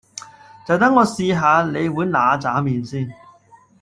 [0.67, 3.13] 就等我試吓你碗嗱喳麵先